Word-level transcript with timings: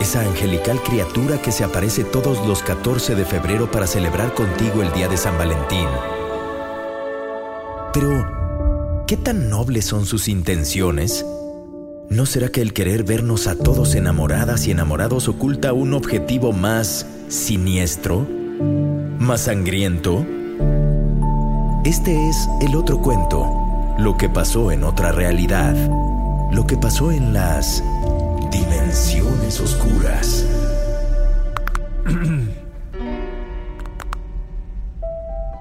Esa 0.00 0.20
angelical 0.20 0.80
criatura 0.82 1.40
que 1.40 1.52
se 1.52 1.64
aparece 1.64 2.04
todos 2.04 2.46
los 2.46 2.62
14 2.62 3.14
de 3.14 3.24
febrero 3.24 3.70
para 3.70 3.86
celebrar 3.86 4.34
contigo 4.34 4.82
el 4.82 4.92
día 4.92 5.08
de 5.08 5.16
San 5.16 5.38
Valentín. 5.38 5.86
Pero, 7.92 9.04
¿qué 9.06 9.16
tan 9.16 9.48
nobles 9.48 9.86
son 9.86 10.04
sus 10.04 10.28
intenciones? 10.28 11.24
¿No 12.10 12.26
será 12.26 12.50
que 12.50 12.60
el 12.60 12.72
querer 12.72 13.04
vernos 13.04 13.46
a 13.46 13.56
todos 13.56 13.94
enamoradas 13.94 14.66
y 14.66 14.70
enamorados 14.70 15.28
oculta 15.28 15.72
un 15.72 15.94
objetivo 15.94 16.52
más 16.52 17.06
siniestro? 17.28 18.26
¿Más 19.18 19.42
sangriento? 19.42 20.24
Este 21.84 22.28
es 22.28 22.48
el 22.60 22.76
otro 22.76 23.00
cuento, 23.00 23.46
lo 23.98 24.16
que 24.16 24.28
pasó 24.28 24.70
en 24.70 24.84
otra 24.84 25.10
realidad, 25.12 25.74
lo 26.52 26.66
que 26.66 26.76
pasó 26.76 27.10
en 27.12 27.32
las 27.32 27.82
Dimensiones 28.50 29.60
Oscuras. 29.60 30.44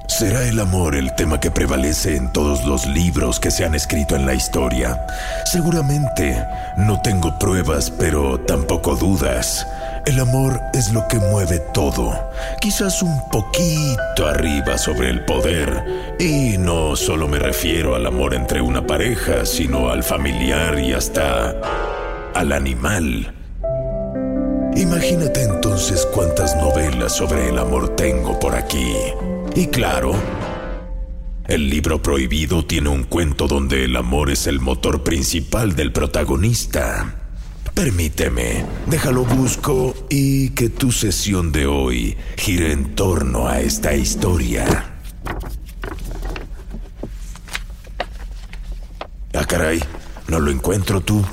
¿Será 0.07 0.47
el 0.47 0.59
amor 0.61 0.95
el 0.95 1.13
tema 1.15 1.41
que 1.41 1.51
prevalece 1.51 2.15
en 2.15 2.31
todos 2.31 2.63
los 2.65 2.87
libros 2.87 3.39
que 3.39 3.51
se 3.51 3.65
han 3.65 3.75
escrito 3.75 4.15
en 4.15 4.25
la 4.25 4.33
historia? 4.33 5.05
Seguramente. 5.43 6.41
No 6.77 7.01
tengo 7.01 7.37
pruebas, 7.37 7.91
pero 7.91 8.39
tampoco 8.39 8.95
dudas. 8.95 9.67
El 10.05 10.19
amor 10.19 10.61
es 10.73 10.93
lo 10.93 11.07
que 11.07 11.17
mueve 11.17 11.59
todo, 11.73 12.29
quizás 12.61 13.01
un 13.01 13.27
poquito 13.29 14.27
arriba 14.27 14.77
sobre 14.77 15.09
el 15.09 15.25
poder. 15.25 16.15
Y 16.19 16.57
no 16.59 16.95
solo 16.95 17.27
me 17.27 17.39
refiero 17.39 17.95
al 17.95 18.05
amor 18.05 18.35
entre 18.35 18.61
una 18.61 18.85
pareja, 18.85 19.45
sino 19.45 19.89
al 19.89 20.03
familiar 20.03 20.79
y 20.79 20.93
hasta 20.93 21.55
al 22.35 22.51
animal. 22.51 23.33
Imagínate 24.75 25.41
entonces 25.43 26.05
cuántas 26.13 26.55
novelas 26.57 27.15
sobre 27.15 27.47
el 27.49 27.57
amor 27.57 27.95
tengo 27.95 28.37
por 28.37 28.55
aquí. 28.55 28.93
Y 29.55 29.67
claro, 29.67 30.13
el 31.47 31.69
libro 31.69 32.01
prohibido 32.01 32.65
tiene 32.65 32.89
un 32.89 33.05
cuento 33.05 33.47
donde 33.47 33.85
el 33.85 33.95
amor 33.95 34.29
es 34.29 34.47
el 34.47 34.59
motor 34.59 35.01
principal 35.01 35.75
del 35.75 35.93
protagonista. 35.93 37.15
Permíteme, 37.73 38.65
déjalo 38.87 39.23
busco 39.23 39.95
y 40.09 40.49
que 40.49 40.69
tu 40.69 40.91
sesión 40.91 41.53
de 41.53 41.67
hoy 41.67 42.17
gire 42.35 42.73
en 42.73 42.95
torno 42.95 43.47
a 43.47 43.61
esta 43.61 43.95
historia. 43.95 44.65
Ah, 49.33 49.45
caray, 49.47 49.81
no 50.27 50.39
lo 50.41 50.51
encuentro 50.51 50.99
tú. 50.99 51.23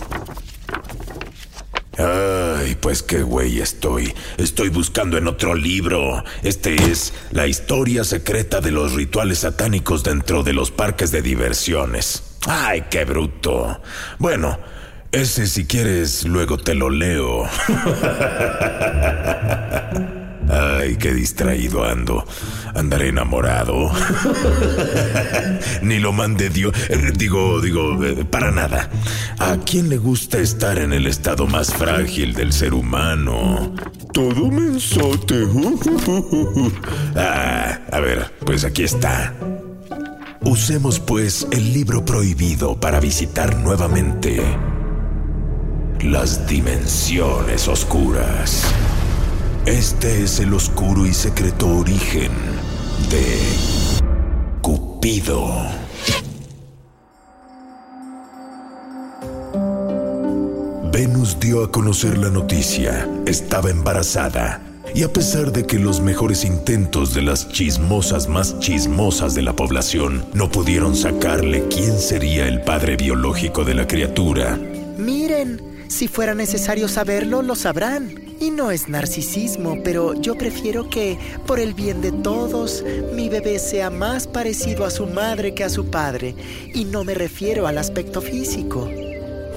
Ay, 2.03 2.77
pues 2.81 3.03
qué 3.03 3.23
güey 3.23 3.61
estoy. 3.61 4.13
Estoy 4.37 4.71
buscando 4.71 5.19
en 5.19 5.29
otro 5.29 5.55
libro. 5.55 6.25
Este 6.43 6.75
es 6.75 7.13
La 7.31 7.47
historia 7.47 8.03
secreta 8.03 8.61
de 8.61 8.73
los 8.73 8.95
rituales 8.95 9.41
satánicos 9.41 10.03
dentro 10.03 10.43
de 10.43 10.53
los 10.53 10.73
parques 10.73 11.13
de 11.13 11.23
diversiones. 11.23 12.39
Ay, 12.47 12.87
qué 12.91 13.05
bruto. 13.05 13.81
Bueno, 14.19 14.59
ese 15.13 15.47
si 15.47 15.67
quieres 15.67 16.25
luego 16.25 16.59
te 16.59 16.75
lo 16.75 16.91
leo. 16.91 17.45
Ay, 20.53 20.97
qué 20.97 21.15
distraído 21.15 21.83
ando. 21.83 22.27
Andaré 22.75 23.09
enamorado. 23.09 23.91
Ni 25.83 25.99
lo 25.99 26.13
mande 26.13 26.51
Dios. 26.51 26.75
Eh, 26.91 27.13
digo, 27.17 27.59
digo, 27.63 28.05
eh, 28.05 28.27
para 28.27 28.51
nada. 28.51 28.91
¿A 29.39 29.57
quién 29.65 29.89
le 29.89 29.97
gusta 29.97 30.39
estar 30.39 30.79
en 30.79 30.93
el 30.93 31.07
estado 31.07 31.47
más 31.47 31.73
frágil 31.73 32.35
del 32.35 32.53
ser 32.53 32.75
humano? 32.75 33.75
Todo 34.13 34.51
mensote. 34.51 35.47
ah, 37.17 37.79
a 37.91 38.01
ver, 38.01 38.31
pues 38.45 38.65
aquí 38.65 38.83
está. 38.83 39.33
Usemos 40.43 41.01
pues 41.01 41.47
el 41.51 41.73
libro 41.73 42.05
prohibido 42.05 42.79
para 42.79 43.01
visitar 43.01 43.57
nuevamente 43.57 44.43
las 46.03 46.47
dimensiones 46.47 47.69
oscuras. 47.69 48.67
Este 49.67 50.25
es 50.25 50.41
el 50.41 50.53
oscuro 50.55 51.07
y 51.07 51.15
secreto 51.15 51.69
origen 51.69 52.33
de 53.09 53.39
Cupido. 54.61 55.55
Venus 60.93 61.39
dio 61.39 61.63
a 61.63 61.71
conocer 61.71 62.19
la 62.19 62.29
noticia. 62.29 63.09
Estaba 63.25 63.71
embarazada. 63.71 64.61
Y 64.97 65.05
a 65.05 65.13
pesar 65.13 65.53
de 65.53 65.65
que 65.65 65.79
los 65.79 66.01
mejores 66.01 66.45
intentos 66.45 67.15
de 67.15 67.23
las 67.23 67.49
chismosas 67.49 68.29
más 68.29 68.59
chismosas 68.59 69.37
de 69.37 69.43
la 69.43 69.55
población 69.55 70.25
no 70.35 70.51
pudieron 70.51 70.97
sacarle 70.97 71.69
quién 71.69 72.01
sería 72.01 72.49
el 72.49 72.63
padre 72.63 72.97
biológico 72.97 73.65
de 73.65 73.75
la 73.75 73.87
criatura. 73.87 74.59
Miren, 74.99 75.72
si 75.93 76.09
fuera 76.09 76.35
necesario 76.35 76.89
saberlo, 76.89 77.43
lo 77.43 77.55
sabrán. 77.55 78.15
Y 78.41 78.51
no 78.51 78.73
es 78.73 78.89
narcisismo, 78.89 79.83
pero 79.85 80.15
yo 80.15 80.37
prefiero 80.37 80.89
que, 80.89 81.19
por 81.47 81.61
el 81.61 81.75
bien 81.75 82.01
de 82.01 82.11
todos, 82.11 82.83
mi 83.15 83.29
bebé 83.29 83.59
sea 83.61 83.91
más 83.91 84.27
parecido 84.27 84.85
a 84.85 84.91
su 84.91 85.07
madre 85.07 85.55
que 85.55 85.63
a 85.63 85.69
su 85.69 85.91
padre. 85.91 86.35
Y 86.75 86.87
no 86.87 87.05
me 87.05 87.15
refiero 87.15 87.67
al 87.69 87.79
aspecto 87.79 88.21
físico. 88.21 88.89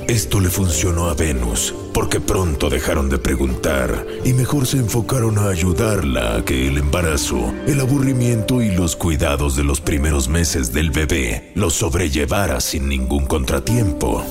Esto 0.08 0.40
le 0.40 0.50
funcionó 0.50 1.08
a 1.08 1.16
Venus, 1.16 1.74
porque 1.92 2.20
pronto 2.20 2.70
dejaron 2.70 3.10
de 3.10 3.18
preguntar 3.18 4.06
y 4.24 4.34
mejor 4.34 4.68
se 4.68 4.78
enfocaron 4.78 5.40
a 5.40 5.50
ayudarla 5.50 6.36
a 6.36 6.46
que 6.46 6.68
el 6.68 6.78
embarazo, 6.78 7.56
el 7.66 7.80
aburrimiento 7.80 8.62
y 8.62 8.70
los 8.70 8.96
cuidados 8.96 9.56
de 9.56 9.64
los 9.64 9.82
primeros 9.82 10.30
meses 10.30 10.72
del 10.72 10.92
bebé 10.92 11.52
lo 11.56 11.72
sobrellevara 11.72 12.62
sin 12.62 12.88
ningún 12.88 13.26
contratiempo. 13.26 14.24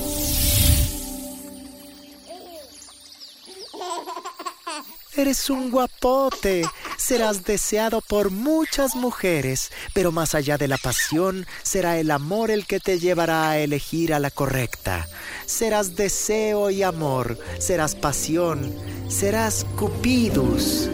Eres 5.17 5.49
un 5.49 5.71
guapote. 5.71 6.63
Serás 6.97 7.45
deseado 7.45 8.01
por 8.01 8.31
muchas 8.31 8.95
mujeres, 8.95 9.71
pero 9.93 10.11
más 10.11 10.35
allá 10.35 10.57
de 10.57 10.67
la 10.67 10.77
pasión, 10.77 11.45
será 11.63 11.97
el 11.97 12.11
amor 12.11 12.51
el 12.51 12.65
que 12.65 12.81
te 12.81 12.99
llevará 12.99 13.49
a 13.49 13.57
elegir 13.59 14.13
a 14.13 14.19
la 14.19 14.29
correcta. 14.29 15.07
Serás 15.45 15.95
deseo 15.95 16.69
y 16.69 16.83
amor, 16.83 17.39
serás 17.59 17.95
pasión, 17.95 18.75
serás 19.07 19.65
cupidus. 19.77 20.89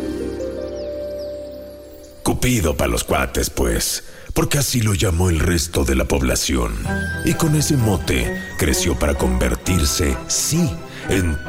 Cupido 2.21 2.77
para 2.77 2.91
los 2.91 3.03
cuates, 3.03 3.50
pues, 3.50 4.03
porque 4.35 4.59
así 4.59 4.81
lo 4.81 4.94
llamó 4.94 5.31
el 5.31 5.39
resto 5.39 5.83
de 5.83 5.95
la 5.95 6.06
población. 6.06 6.77
Y 7.25 7.33
con 7.33 7.56
ese 7.56 7.75
mote 7.75 8.39
creció 8.59 9.00
para 9.00 9.15
convertirse, 9.15 10.15
sí, 10.27 10.69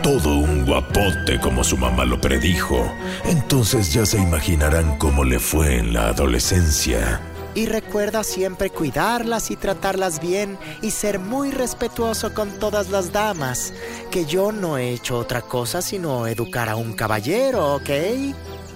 todo 0.03 0.37
un 0.37 0.65
guapote 0.67 1.39
como 1.41 1.63
su 1.63 1.77
mamá 1.77 2.05
lo 2.05 2.21
predijo. 2.21 2.93
Entonces 3.25 3.93
ya 3.93 4.05
se 4.05 4.19
imaginarán 4.19 4.99
cómo 4.99 5.25
le 5.25 5.39
fue 5.39 5.79
en 5.79 5.93
la 5.93 6.09
adolescencia. 6.09 7.21
Y 7.55 7.67
recuerda 7.67 8.25
siempre 8.25 8.71
cuidarlas 8.71 9.51
y 9.51 9.57
tratarlas 9.57 10.21
bien 10.21 10.59
y 10.81 10.91
ser 10.91 11.19
muy 11.19 11.51
respetuoso 11.51 12.33
con 12.33 12.51
todas 12.59 12.89
las 12.89 13.13
damas, 13.13 13.75
que 14.11 14.25
yo 14.25 14.53
no 14.53 14.79
he 14.79 14.93
hecho 14.93 15.19
otra 15.19 15.43
cosa 15.43 15.83
sino 15.83 16.27
educar 16.27 16.69
a 16.69 16.77
un 16.77 16.95
caballero, 16.95 17.75
¿ok? 17.75 17.91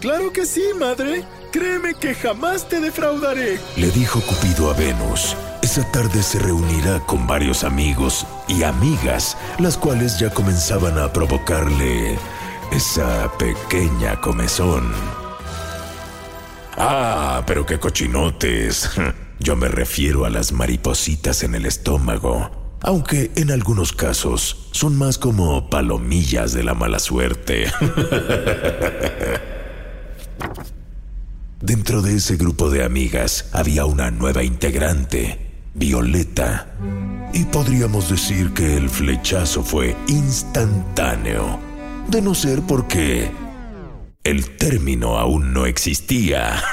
Claro 0.01 0.33
que 0.33 0.45
sí, 0.45 0.63
madre. 0.79 1.25
Créeme 1.53 1.95
que 1.95 2.15
jamás 2.15 2.69
te 2.69 2.81
defraudaré. 2.81 3.59
Le 3.77 3.91
dijo 3.91 4.21
Cupido 4.21 4.71
a 4.71 4.75
Venus. 4.75 5.35
Esa 5.77 5.93
tarde 5.93 6.23
se 6.23 6.39
reunirá 6.39 7.01
con 7.01 7.27
varios 7.27 7.63
amigos 7.63 8.27
y 8.49 8.63
amigas, 8.63 9.37
las 9.59 9.77
cuales 9.77 10.19
ya 10.19 10.31
comenzaban 10.31 10.97
a 10.99 11.13
provocarle 11.13 12.17
esa 12.73 13.31
pequeña 13.37 14.19
comezón. 14.19 14.91
Ah, 16.79 17.43
pero 17.47 17.67
qué 17.67 17.79
cochinotes. 17.79 18.89
Yo 19.39 19.55
me 19.55 19.69
refiero 19.69 20.25
a 20.25 20.31
las 20.31 20.51
maripositas 20.51 21.43
en 21.43 21.55
el 21.55 21.67
estómago, 21.67 22.79
aunque 22.81 23.31
en 23.37 23.51
algunos 23.51 23.93
casos 23.93 24.69
son 24.71 24.97
más 24.97 25.19
como 25.19 25.69
palomillas 25.69 26.55
de 26.55 26.65
la 26.65 26.73
mala 26.73 26.99
suerte. 27.01 27.71
Dentro 31.61 32.01
de 32.01 32.17
ese 32.17 32.37
grupo 32.37 32.71
de 32.71 32.83
amigas 32.83 33.51
había 33.53 33.85
una 33.85 34.11
nueva 34.11 34.43
integrante, 34.43 35.46
Violeta. 35.77 36.67
Y 37.35 37.45
podríamos 37.45 38.09
decir 38.09 38.53
que 38.55 38.77
el 38.77 38.89
flechazo 38.89 39.63
fue 39.63 39.95
instantáneo, 40.09 41.61
de 42.09 42.23
no 42.23 42.35
ser 42.35 42.63
porque 42.63 43.31
el 44.25 44.57
término 44.57 45.19
aún 45.19 45.53
no 45.53 45.67
existía. 45.67 46.63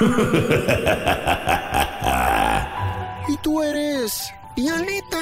¿Y 3.28 3.36
tú 3.42 3.62
eres 3.62 4.32
Violeta? 4.56 5.20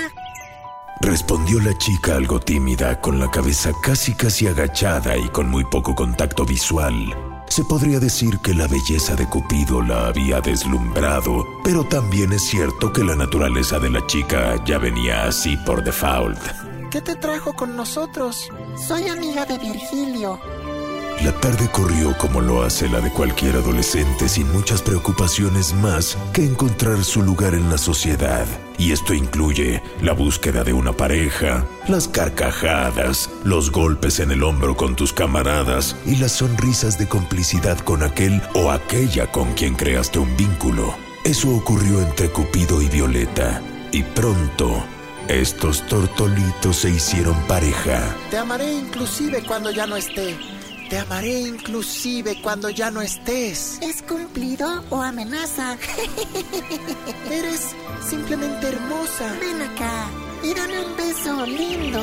Respondió 1.01 1.59
la 1.61 1.77
chica 1.79 2.15
algo 2.15 2.39
tímida, 2.39 3.01
con 3.01 3.19
la 3.19 3.29
cabeza 3.31 3.73
casi 3.83 4.15
casi 4.15 4.47
agachada 4.47 5.17
y 5.17 5.29
con 5.31 5.51
muy 5.51 5.65
poco 5.65 5.97
contacto 5.97 6.45
visual. 6.45 7.32
Se 7.53 7.63
podría 7.65 8.01
decir 8.01 8.39
que 8.39 8.55
la 8.55 8.67
belleza 8.67 9.15
de 9.15 9.29
Cupido 9.29 9.83
la 9.83 10.07
había 10.07 10.41
deslumbrado, 10.41 11.47
pero 11.63 11.85
también 11.85 12.33
es 12.33 12.45
cierto 12.45 12.91
que 12.95 13.05
la 13.05 13.15
naturaleza 13.15 13.79
de 13.79 13.91
la 13.91 14.07
chica 14.07 14.65
ya 14.65 14.79
venía 14.79 15.27
así 15.27 15.59
por 15.59 15.85
default. 15.85 16.41
¿Qué 16.91 17.03
te 17.03 17.15
trajo 17.15 17.53
con 17.53 17.77
nosotros? 17.77 18.49
Soy 18.89 19.07
amiga 19.07 19.45
de 19.45 19.59
Virgilio. 19.59 20.41
La 21.23 21.31
tarde 21.31 21.69
corrió 21.71 22.19
como 22.19 22.41
lo 22.41 22.65
hace 22.65 22.89
la 22.89 23.01
de 23.01 23.13
cualquier 23.13 23.55
adolescente 23.55 24.29
sin 24.29 24.51
muchas 24.51 24.83
preocupaciones 24.83 25.73
más 25.73 26.19
que 26.33 26.45
encontrar 26.45 27.05
su 27.05 27.23
lugar 27.23 27.55
en 27.55 27.71
la 27.71 27.79
sociedad. 27.79 28.45
Y 28.77 28.91
esto 28.91 29.15
incluye 29.15 29.85
la 30.01 30.15
búsqueda 30.15 30.65
de 30.65 30.73
una 30.73 30.93
pareja, 30.93 31.65
las 31.87 32.09
carcajadas, 32.09 33.31
los 33.45 33.71
golpes 33.71 34.19
en 34.19 34.33
el 34.33 34.43
hombro 34.43 34.77
con 34.77 34.97
tus 34.97 35.13
camaradas 35.13 35.95
y 36.05 36.17
las 36.17 36.33
sonrisas 36.33 36.99
de 36.99 37.07
complicidad 37.07 37.79
con 37.79 38.03
aquel 38.03 38.43
o 38.55 38.73
aquella 38.73 39.31
con 39.31 39.53
quien 39.53 39.77
creaste 39.77 40.19
un 40.19 40.37
vínculo. 40.37 40.93
Eso 41.25 41.51
ocurrió 41.51 42.01
entre 42.01 42.31
Cupido 42.31 42.83
y 42.83 42.89
Violeta. 42.89 43.63
Y 43.93 44.03
pronto, 44.03 44.83
estos 45.29 45.87
tortolitos 45.87 46.79
se 46.79 46.91
hicieron 46.91 47.41
pareja. 47.47 48.17
Te 48.29 48.39
amaré 48.39 48.73
inclusive 48.73 49.45
cuando 49.47 49.71
ya 49.71 49.87
no 49.87 49.97
esté. 49.97 50.37
Te 50.93 50.99
amaré 50.99 51.41
inclusive 51.41 52.37
cuando 52.43 52.69
ya 52.69 52.91
no 52.91 53.01
estés. 53.01 53.79
¿Es 53.81 54.03
cumplido 54.03 54.85
o 54.91 55.01
amenaza? 55.01 55.79
Eres 57.31 57.75
simplemente 58.07 58.67
hermosa. 58.67 59.35
Ven 59.41 59.63
acá 59.63 60.11
y 60.43 60.53
dame 60.53 60.85
un 60.85 60.95
beso 60.95 61.47
lindo. 61.47 61.99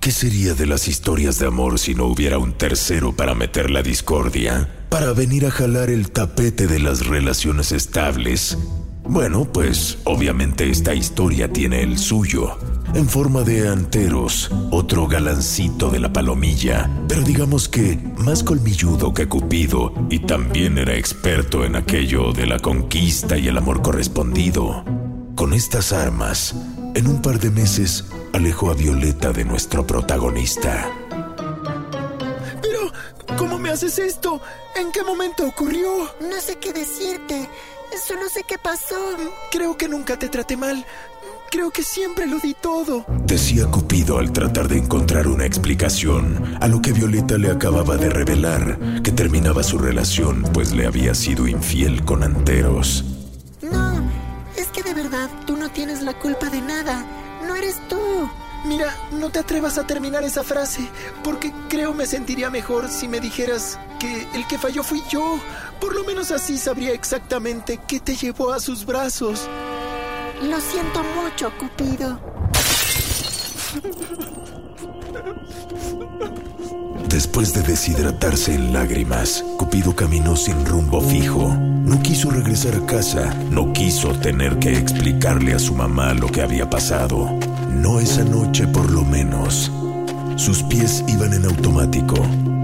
¿Qué 0.00 0.10
sería 0.10 0.52
de 0.52 0.66
las 0.66 0.86
historias 0.86 1.38
de 1.38 1.46
amor 1.46 1.78
si 1.78 1.94
no 1.94 2.04
hubiera 2.04 2.36
un 2.36 2.52
tercero 2.52 3.16
para 3.16 3.34
meter 3.34 3.70
la 3.70 3.82
discordia? 3.82 4.68
Para 4.90 5.14
venir 5.14 5.46
a 5.46 5.50
jalar 5.50 5.88
el 5.88 6.10
tapete 6.10 6.66
de 6.66 6.78
las 6.78 7.06
relaciones 7.06 7.72
estables. 7.72 8.58
Bueno, 9.02 9.50
pues 9.50 9.96
obviamente 10.04 10.68
esta 10.68 10.94
historia 10.94 11.50
tiene 11.50 11.82
el 11.82 11.96
suyo. 11.98 12.58
En 12.94 13.08
forma 13.08 13.40
de 13.40 13.68
anteros, 13.68 14.50
otro 14.70 15.08
galancito 15.08 15.88
de 15.88 15.98
la 15.98 16.12
palomilla, 16.12 16.90
pero 17.08 17.22
digamos 17.22 17.66
que 17.66 17.96
más 18.18 18.42
colmilludo 18.42 19.14
que 19.14 19.28
Cupido 19.28 19.94
y 20.10 20.18
también 20.18 20.76
era 20.76 20.94
experto 20.94 21.64
en 21.64 21.74
aquello 21.74 22.32
de 22.32 22.46
la 22.46 22.58
conquista 22.58 23.38
y 23.38 23.48
el 23.48 23.56
amor 23.56 23.80
correspondido. 23.80 24.84
Con 25.34 25.54
estas 25.54 25.94
armas, 25.94 26.54
en 26.94 27.06
un 27.06 27.22
par 27.22 27.38
de 27.38 27.50
meses 27.50 28.04
alejó 28.34 28.70
a 28.70 28.74
Violeta 28.74 29.32
de 29.32 29.46
nuestro 29.46 29.86
protagonista. 29.86 30.92
Pero, 32.60 32.92
¿cómo 33.38 33.58
me 33.58 33.70
haces 33.70 33.98
esto? 33.98 34.38
¿En 34.76 34.92
qué 34.92 35.02
momento 35.02 35.46
ocurrió? 35.46 35.88
No 36.20 36.40
sé 36.42 36.56
qué 36.56 36.74
decirte. 36.74 37.48
Solo 38.06 38.28
sé 38.28 38.44
qué 38.46 38.58
pasó. 38.58 39.16
Creo 39.50 39.78
que 39.78 39.88
nunca 39.88 40.18
te 40.18 40.28
traté 40.28 40.58
mal. 40.58 40.84
Creo 41.52 41.70
que 41.70 41.82
siempre 41.82 42.26
lo 42.26 42.38
di 42.38 42.54
todo. 42.54 43.04
Decía 43.26 43.66
Cupido 43.66 44.16
al 44.16 44.32
tratar 44.32 44.68
de 44.68 44.78
encontrar 44.78 45.28
una 45.28 45.44
explicación 45.44 46.56
a 46.62 46.66
lo 46.66 46.80
que 46.80 46.92
Violeta 46.92 47.36
le 47.36 47.50
acababa 47.50 47.98
de 47.98 48.08
revelar, 48.08 49.02
que 49.02 49.12
terminaba 49.12 49.62
su 49.62 49.76
relación 49.76 50.44
pues 50.54 50.72
le 50.72 50.86
había 50.86 51.14
sido 51.14 51.46
infiel 51.46 52.06
con 52.06 52.22
Anteros. 52.22 53.04
No, 53.60 54.02
es 54.56 54.68
que 54.68 54.82
de 54.82 54.94
verdad 54.94 55.28
tú 55.46 55.58
no 55.58 55.70
tienes 55.70 56.00
la 56.00 56.18
culpa 56.18 56.48
de 56.48 56.62
nada. 56.62 57.04
No 57.46 57.54
eres 57.54 57.76
tú. 57.86 58.00
Mira, 58.64 58.96
no 59.10 59.28
te 59.28 59.40
atrevas 59.40 59.76
a 59.76 59.86
terminar 59.86 60.24
esa 60.24 60.44
frase, 60.44 60.88
porque 61.22 61.52
creo 61.68 61.92
me 61.92 62.06
sentiría 62.06 62.48
mejor 62.48 62.88
si 62.88 63.08
me 63.08 63.20
dijeras 63.20 63.78
que 63.98 64.26
el 64.34 64.46
que 64.46 64.56
falló 64.56 64.82
fui 64.82 65.02
yo. 65.10 65.38
Por 65.82 65.94
lo 65.94 66.04
menos 66.04 66.30
así 66.30 66.56
sabría 66.56 66.92
exactamente 66.92 67.78
qué 67.86 68.00
te 68.00 68.16
llevó 68.16 68.52
a 68.52 68.60
sus 68.60 68.86
brazos. 68.86 69.50
Lo 70.42 70.60
siento 70.60 71.02
mucho, 71.14 71.50
Cupido. 71.58 72.18
Después 77.08 77.54
de 77.54 77.62
deshidratarse 77.62 78.54
en 78.54 78.72
lágrimas, 78.72 79.44
Cupido 79.58 79.94
caminó 79.94 80.34
sin 80.34 80.64
rumbo 80.66 81.00
fijo. 81.00 81.54
No 81.54 82.02
quiso 82.02 82.30
regresar 82.30 82.74
a 82.74 82.86
casa, 82.86 83.34
no 83.50 83.72
quiso 83.72 84.12
tener 84.18 84.58
que 84.58 84.76
explicarle 84.76 85.54
a 85.54 85.58
su 85.58 85.74
mamá 85.74 86.14
lo 86.14 86.28
que 86.28 86.42
había 86.42 86.68
pasado. 86.68 87.30
No 87.70 88.00
esa 88.00 88.24
noche 88.24 88.66
por 88.66 88.90
lo 88.90 89.04
menos. 89.04 89.70
Sus 90.36 90.62
pies 90.62 91.04
iban 91.06 91.34
en 91.34 91.44
automático, 91.44 92.16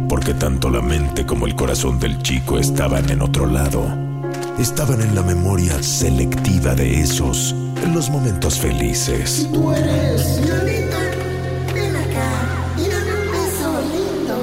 porque 0.09 0.35
tanto 0.35 0.71
la 0.71 0.81
mente 0.81 1.27
como 1.27 1.47
el 1.47 1.55
corazón 1.55 2.01
del 2.01 2.23
chico 2.23 2.59
estaban 2.59 3.11
en 3.11 3.23
otro 3.23 3.47
lado. 3.47 3.87
Estaban 4.59 5.01
en 5.01 5.15
la 5.15 5.23
memoria 5.23 5.83
selectiva 5.83 6.75
de 6.75 7.01
esos, 7.01 7.55
los 7.87 8.11
momentos 8.11 8.59
felices. 8.59 9.47
Tú 9.53 9.73
eres 9.73 10.41
Violeta, 10.43 10.99
ven 11.73 11.97
acá 11.97 12.31
y 12.77 12.89
dame 12.89 13.13
un 13.15 13.31
beso 13.31 13.81
lindo. 13.93 14.37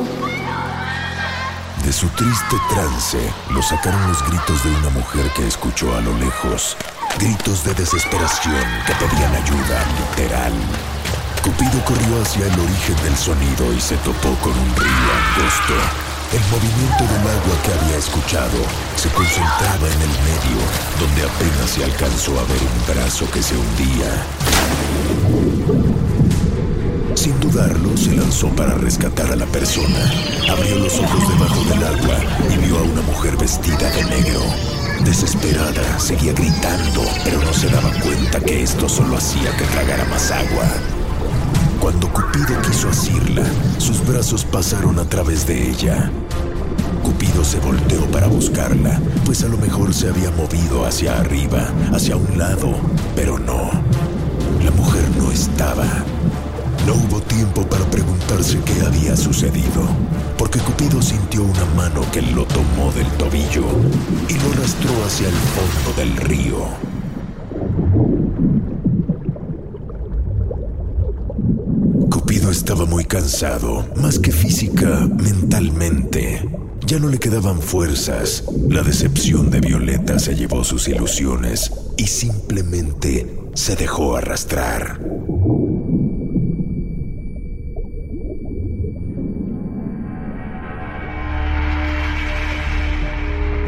De 1.83 1.91
su 1.91 2.07
triste 2.09 2.55
trance 2.69 3.19
lo 3.51 3.61
sacaron 3.61 4.07
los 4.07 4.23
gritos 4.27 4.63
de 4.63 4.69
una 4.71 4.89
mujer 4.89 5.29
que 5.35 5.47
escuchó 5.47 5.95
a 5.95 6.01
lo 6.01 6.17
lejos. 6.17 6.77
Gritos 7.19 7.63
de 7.63 7.73
desesperación 7.73 8.65
que 8.87 8.93
pedían 8.93 9.33
ayuda, 9.35 9.83
literal. 10.17 10.53
Cupido 11.43 11.83
corrió 11.85 12.21
hacia 12.21 12.47
el 12.47 12.59
origen 12.59 12.95
del 13.03 13.15
sonido 13.15 13.73
y 13.73 13.79
se 13.79 13.95
topó 13.97 14.33
con 14.41 14.51
un 14.51 14.75
río 14.75 15.07
angosto. 15.37 16.04
El 16.33 16.41
movimiento 16.51 17.03
del 17.03 17.27
agua 17.27 17.55
que 17.63 17.71
había 17.73 17.97
escuchado 17.97 18.57
se 18.95 19.09
concentraba 19.09 19.87
en 19.87 20.01
el 20.01 20.15
medio, 20.25 20.59
donde 20.99 21.23
apenas 21.23 21.69
se 21.69 21.83
alcanzó 21.83 22.31
a 22.39 22.43
ver 22.43 22.61
un 22.61 22.95
brazo 22.95 23.29
que 23.31 23.41
se 23.41 23.55
hundía. 23.55 24.25
Sin 27.15 27.39
dudarlo, 27.39 27.95
se 27.95 28.15
lanzó 28.15 28.49
para 28.49 28.75
rescatar 28.75 29.31
a 29.31 29.35
la 29.35 29.45
persona. 29.45 30.11
Abrió 30.49 30.77
los 30.77 30.99
ojos 30.99 31.29
debajo 31.29 31.63
del 31.65 31.83
agua 31.83 32.17
y 32.53 32.57
vio 32.65 32.79
a 32.79 32.83
una 32.83 33.01
mujer 33.01 33.37
vestida 33.37 33.89
de 33.91 34.03
negro. 34.05 34.41
Desesperada, 35.05 35.99
seguía 35.99 36.33
gritando, 36.33 37.03
pero 37.23 37.41
no 37.41 37.53
se 37.53 37.69
daba 37.69 37.91
cuenta 38.01 38.39
que 38.39 38.63
esto 38.63 38.89
solo 38.89 39.17
hacía 39.17 39.55
que 39.57 39.65
tragara 39.65 40.05
más 40.05 40.31
agua. 40.31 40.65
Cuando 41.85 42.11
Cupido 42.11 42.59
quiso 42.63 42.89
asirla, 42.89 43.43
sus 43.77 44.03
brazos 44.07 44.43
pasaron 44.43 44.97
a 44.97 45.07
través 45.07 45.45
de 45.45 45.69
ella. 45.69 46.09
Cupido 47.03 47.45
se 47.45 47.59
volteó 47.59 48.01
para 48.07 48.25
buscarla, 48.25 48.99
pues 49.23 49.43
a 49.43 49.47
lo 49.49 49.57
mejor 49.59 49.93
se 49.93 50.09
había 50.09 50.31
movido 50.31 50.83
hacia 50.83 51.19
arriba, 51.19 51.71
hacia 51.93 52.15
un 52.15 52.39
lado, 52.39 52.73
pero 53.15 53.37
no. 53.37 53.69
La 54.63 54.71
mujer 54.71 55.03
no 55.19 55.31
estaba. 55.31 55.85
No 56.87 56.95
hubo 56.95 57.21
tiempo 57.21 57.61
para 57.69 57.85
preguntarse 57.91 58.59
qué 58.65 58.83
había 58.83 59.15
sucedido. 59.15 59.85
porque 60.39 60.57
Cupido 60.57 61.03
sintió 61.03 61.43
una 61.43 61.65
mano 61.77 62.01
que 62.11 62.23
lo 62.23 62.45
tomó 62.45 62.91
del 62.93 63.07
tobillo 63.19 63.63
y 64.27 64.33
lo 64.33 64.53
arrastró 64.53 65.05
hacia 65.05 65.27
el 65.27 65.35
fondo 65.35 66.01
del 66.01 66.17
río. 66.17 66.65
Cupido 72.09 72.49
estaba 72.49 72.85
muy 72.85 73.04
cansado, 73.15 73.87
más 73.95 74.19
que 74.19 74.29
física, 74.29 75.07
mentalmente. 75.07 76.45
Ya 76.85 76.99
no 76.99 77.07
le 77.07 77.17
quedaban 77.17 77.61
fuerzas. 77.61 78.43
La 78.67 78.83
decepción 78.83 79.49
de 79.49 79.61
Violeta 79.61 80.19
se 80.19 80.35
llevó 80.35 80.65
sus 80.65 80.89
ilusiones 80.89 81.71
y 81.95 82.07
simplemente 82.07 83.25
se 83.53 83.77
dejó 83.77 84.17
arrastrar. 84.17 84.99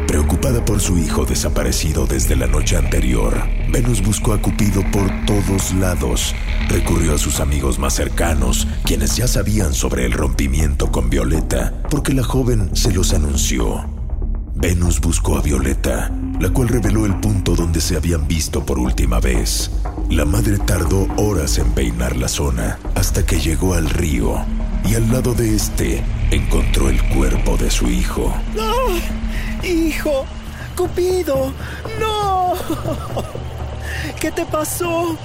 Preocupada 0.06 0.62
por 0.62 0.80
su 0.80 0.98
hijo 0.98 1.24
desaparecido 1.24 2.06
desde 2.06 2.36
la 2.36 2.48
noche 2.48 2.76
anterior, 2.76 3.44
Venus 3.70 4.02
buscó 4.02 4.32
a 4.32 4.40
Cupido 4.40 4.82
por 4.90 5.10
todos 5.26 5.72
lados. 5.74 6.34
Recurrió 6.68 7.14
a 7.14 7.18
sus 7.18 7.40
amigos 7.40 7.78
más 7.78 7.94
cercanos, 7.94 8.66
quienes 8.84 9.16
ya 9.16 9.28
sabían 9.28 9.74
sobre 9.74 10.06
el 10.06 10.12
rompimiento 10.12 10.90
con 10.90 11.10
Violeta, 11.10 11.74
porque 11.90 12.14
la 12.14 12.24
joven 12.24 12.74
se 12.74 12.92
los 12.92 13.12
anunció. 13.12 13.84
Venus 14.54 15.00
buscó 15.00 15.38
a 15.38 15.42
Violeta, 15.42 16.10
la 16.40 16.48
cual 16.48 16.68
reveló 16.68 17.06
el 17.06 17.14
punto 17.20 17.54
donde 17.54 17.80
se 17.80 17.96
habían 17.96 18.26
visto 18.26 18.64
por 18.64 18.78
última 18.78 19.20
vez. 19.20 19.70
La 20.10 20.24
madre 20.24 20.58
tardó 20.58 21.06
horas 21.16 21.58
en 21.58 21.70
peinar 21.72 22.16
la 22.16 22.28
zona 22.28 22.78
hasta 22.94 23.24
que 23.24 23.38
llegó 23.38 23.74
al 23.74 23.88
río 23.88 24.44
y 24.84 24.94
al 24.94 25.12
lado 25.12 25.34
de 25.34 25.54
este 25.54 26.02
encontró 26.30 26.88
el 26.88 27.00
cuerpo 27.10 27.56
de 27.56 27.70
su 27.70 27.88
hijo. 27.88 28.34
¡No! 28.56 29.68
¡Hijo! 29.68 30.24
¡Cupido! 30.74 31.52
¡No! 32.00 32.54
¿Qué 34.20 34.30
te 34.32 34.44
pasó? 34.46 35.16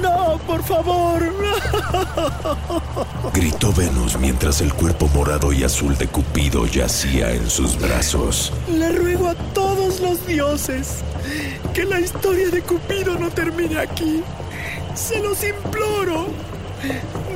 No, 0.00 0.38
por 0.46 0.62
favor. 0.62 1.22
Gritó 3.34 3.72
Venus 3.72 4.18
mientras 4.18 4.60
el 4.60 4.72
cuerpo 4.72 5.08
morado 5.08 5.52
y 5.52 5.64
azul 5.64 5.96
de 5.98 6.08
Cupido 6.08 6.66
yacía 6.66 7.32
en 7.32 7.50
sus 7.50 7.78
brazos. 7.78 8.52
Le 8.70 8.92
ruego 8.92 9.28
a 9.28 9.34
todos 9.52 10.00
los 10.00 10.26
dioses 10.26 11.00
que 11.74 11.84
la 11.84 12.00
historia 12.00 12.48
de 12.48 12.62
Cupido 12.62 13.18
no 13.18 13.30
termine 13.30 13.78
aquí. 13.78 14.22
Se 14.94 15.20
los 15.20 15.42
imploro. 15.44 16.26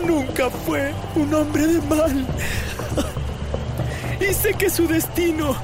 Nunca 0.06 0.48
fue 0.50 0.92
un 1.14 1.34
hombre 1.34 1.66
de 1.66 1.80
mal. 1.82 2.26
Y 4.20 4.32
sé 4.34 4.54
que 4.54 4.70
su 4.70 4.86
destino 4.86 5.54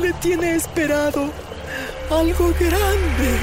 le 0.00 0.12
tiene 0.14 0.54
esperado 0.54 1.30
algo 2.10 2.52
grande. 2.58 3.38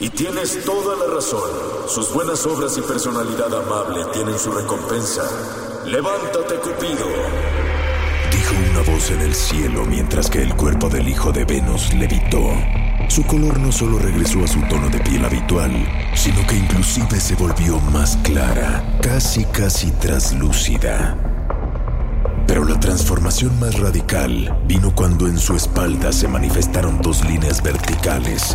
Y 0.00 0.08
tienes 0.08 0.64
toda 0.64 0.96
la 0.96 1.14
razón. 1.14 1.50
Sus 1.86 2.10
buenas 2.14 2.46
obras 2.46 2.76
y 2.78 2.80
personalidad 2.80 3.54
amable 3.54 4.02
tienen 4.14 4.38
su 4.38 4.50
recompensa. 4.50 5.22
Levántate, 5.84 6.54
Cupido. 6.54 7.06
Dijo 8.32 8.54
una 8.70 8.80
voz 8.90 9.10
en 9.10 9.20
el 9.20 9.34
cielo 9.34 9.84
mientras 9.84 10.30
que 10.30 10.42
el 10.42 10.56
cuerpo 10.56 10.88
del 10.88 11.06
hijo 11.06 11.32
de 11.32 11.44
Venus 11.44 11.92
levitó. 11.92 12.50
Su 13.10 13.24
color 13.24 13.58
no 13.58 13.70
solo 13.70 13.98
regresó 13.98 14.42
a 14.42 14.46
su 14.46 14.62
tono 14.68 14.88
de 14.88 15.00
piel 15.00 15.22
habitual, 15.22 15.70
sino 16.14 16.46
que 16.46 16.56
inclusive 16.56 17.20
se 17.20 17.34
volvió 17.34 17.78
más 17.92 18.16
clara, 18.22 18.82
casi 19.02 19.44
casi 19.44 19.90
traslúcida. 19.90 21.18
Pero 22.46 22.64
la 22.64 22.80
transformación 22.80 23.60
más 23.60 23.78
radical 23.78 24.62
vino 24.66 24.94
cuando 24.94 25.26
en 25.26 25.38
su 25.38 25.54
espalda 25.56 26.10
se 26.10 26.26
manifestaron 26.26 27.02
dos 27.02 27.22
líneas 27.26 27.62
verticales. 27.62 28.54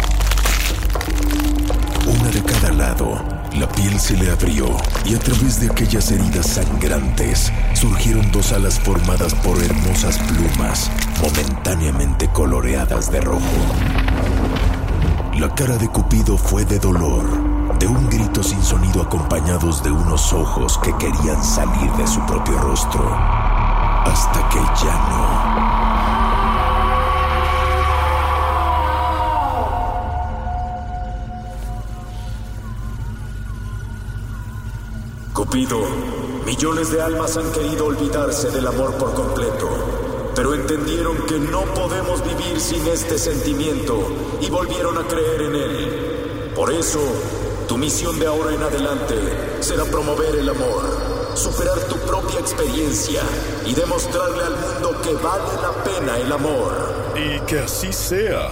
Una 2.07 2.29
de 2.29 2.43
cada 2.43 2.71
lado, 2.71 3.19
la 3.57 3.67
piel 3.67 3.99
se 3.99 4.15
le 4.15 4.29
abrió 4.29 4.77
y 5.05 5.15
a 5.15 5.19
través 5.19 5.59
de 5.59 5.71
aquellas 5.71 6.11
heridas 6.11 6.45
sangrantes 6.45 7.51
surgieron 7.73 8.31
dos 8.31 8.51
alas 8.51 8.79
formadas 8.79 9.33
por 9.33 9.61
hermosas 9.63 10.19
plumas, 10.19 10.91
momentáneamente 11.21 12.27
coloreadas 12.31 13.11
de 13.11 13.21
rojo. 13.21 13.41
La 15.39 15.53
cara 15.55 15.77
de 15.77 15.87
Cupido 15.87 16.37
fue 16.37 16.63
de 16.63 16.77
dolor, 16.77 17.25
de 17.79 17.87
un 17.87 18.07
grito 18.07 18.43
sin 18.43 18.61
sonido 18.61 19.01
acompañados 19.01 19.83
de 19.83 19.89
unos 19.89 20.31
ojos 20.31 20.77
que 20.77 20.95
querían 20.97 21.43
salir 21.43 21.91
de 21.93 22.05
su 22.07 22.23
propio 22.27 22.57
rostro, 22.59 23.03
hasta 24.05 24.47
que 24.49 24.59
ya 24.85 24.93
no. 25.09 25.74
Cupido, 35.55 35.87
millones 36.45 36.91
de 36.91 37.01
almas 37.01 37.37
han 37.37 37.49
querido 37.53 37.85
olvidarse 37.85 38.51
del 38.51 38.67
amor 38.67 38.93
por 38.95 39.13
completo, 39.13 39.69
pero 40.35 40.53
entendieron 40.53 41.15
que 41.27 41.39
no 41.39 41.61
podemos 41.73 42.21
vivir 42.25 42.59
sin 42.59 42.85
este 42.87 43.17
sentimiento 43.17 44.05
y 44.41 44.49
volvieron 44.49 44.97
a 44.97 45.07
creer 45.07 45.43
en 45.43 45.55
él. 45.55 46.51
Por 46.53 46.73
eso, 46.73 46.99
tu 47.69 47.77
misión 47.77 48.19
de 48.19 48.27
ahora 48.27 48.53
en 48.53 48.63
adelante 48.63 49.15
será 49.61 49.85
promover 49.85 50.35
el 50.35 50.49
amor, 50.49 50.83
superar 51.35 51.79
tu 51.87 51.95
propia 51.99 52.41
experiencia 52.41 53.21
y 53.65 53.73
demostrarle 53.73 54.43
al 54.43 54.57
mundo 54.57 55.01
que 55.01 55.13
vale 55.13 55.53
la 55.61 55.83
pena 55.85 56.17
el 56.17 56.33
amor. 56.33 56.73
Y 57.15 57.39
que 57.45 57.59
así 57.59 57.93
sea. 57.93 58.49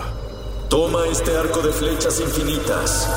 Toma 0.70 1.06
este 1.08 1.36
arco 1.36 1.60
de 1.62 1.74
flechas 1.74 2.22
infinitas. 2.22 3.10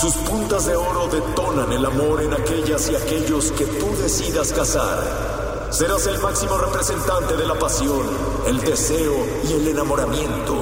Sus 0.00 0.12
puntas 0.28 0.66
de 0.66 0.76
oro 0.76 1.08
detonan 1.08 1.72
el 1.72 1.86
amor 1.86 2.22
en 2.22 2.34
aquellas 2.34 2.90
y 2.90 2.94
aquellos 2.94 3.50
que 3.52 3.64
tú 3.64 3.96
decidas 3.96 4.52
casar. 4.52 5.68
Serás 5.70 6.06
el 6.06 6.18
máximo 6.18 6.58
representante 6.58 7.34
de 7.34 7.46
la 7.46 7.54
pasión, 7.54 8.06
el 8.46 8.60
deseo 8.60 9.14
y 9.48 9.52
el 9.54 9.68
enamoramiento. 9.68 10.54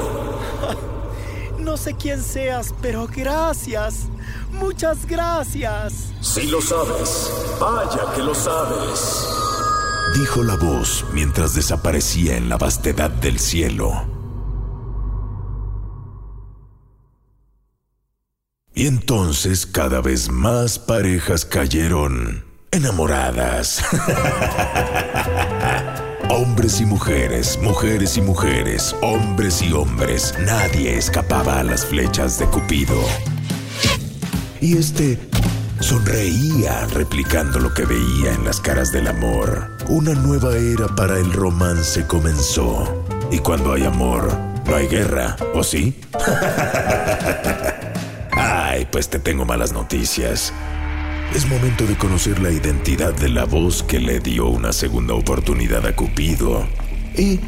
No 1.58 1.78
sé 1.78 1.94
quién 1.94 2.22
seas, 2.22 2.74
pero 2.82 3.08
gracias. 3.10 4.08
Muchas 4.52 5.06
gracias. 5.06 5.94
Si 6.20 6.46
lo 6.46 6.60
sabes, 6.60 7.32
vaya 7.58 8.12
que 8.14 8.22
lo 8.22 8.34
sabes. 8.34 9.26
Dijo 10.14 10.44
la 10.44 10.56
voz 10.56 11.06
mientras 11.14 11.54
desaparecía 11.54 12.36
en 12.36 12.50
la 12.50 12.58
vastedad 12.58 13.10
del 13.10 13.40
cielo. 13.40 14.13
Y 18.76 18.88
entonces 18.88 19.66
cada 19.66 20.00
vez 20.00 20.28
más 20.28 20.80
parejas 20.80 21.44
cayeron 21.44 22.44
enamoradas. 22.72 23.84
hombres 26.28 26.80
y 26.80 26.84
mujeres, 26.84 27.56
mujeres 27.62 28.16
y 28.16 28.20
mujeres, 28.20 28.96
hombres 29.00 29.62
y 29.62 29.72
hombres, 29.72 30.34
nadie 30.40 30.98
escapaba 30.98 31.60
a 31.60 31.62
las 31.62 31.86
flechas 31.86 32.40
de 32.40 32.46
Cupido. 32.46 33.00
Y 34.60 34.76
este 34.76 35.20
sonreía 35.78 36.84
replicando 36.86 37.60
lo 37.60 37.72
que 37.72 37.84
veía 37.84 38.32
en 38.32 38.44
las 38.44 38.60
caras 38.60 38.90
del 38.90 39.06
amor. 39.06 39.70
Una 39.88 40.14
nueva 40.14 40.56
era 40.56 40.88
para 40.88 41.18
el 41.18 41.32
romance 41.32 42.04
comenzó. 42.08 43.06
Y 43.30 43.38
cuando 43.38 43.72
hay 43.72 43.84
amor, 43.84 44.36
no 44.66 44.74
hay 44.74 44.88
guerra, 44.88 45.36
¿o 45.54 45.62
sí? 45.62 46.00
Ay, 48.74 48.88
pues 48.90 49.08
te 49.08 49.20
tengo 49.20 49.44
malas 49.44 49.72
noticias. 49.72 50.52
Es 51.32 51.46
momento 51.46 51.86
de 51.86 51.96
conocer 51.96 52.40
la 52.40 52.50
identidad 52.50 53.14
de 53.14 53.28
la 53.28 53.44
voz 53.44 53.84
que 53.84 54.00
le 54.00 54.18
dio 54.18 54.48
una 54.48 54.72
segunda 54.72 55.14
oportunidad 55.14 55.86
a 55.86 55.94
Cupido. 55.94 56.66
Y 57.16 57.38